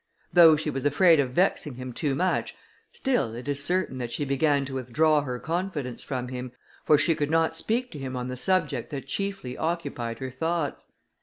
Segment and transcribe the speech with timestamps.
[0.33, 2.55] Though she was afraid of vexing him too much,
[2.91, 7.13] still it is certain that she began to withdraw her confidence from him, for she
[7.13, 10.87] could not speak to him on the subject that chiefly occupied her thoughts.